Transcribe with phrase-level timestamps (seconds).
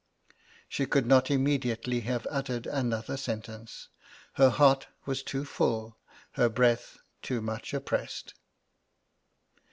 [0.67, 3.89] _'She could not immediately have uttered another sentence
[4.33, 5.95] her heart was too full,
[6.31, 8.33] her breath too much oppressed.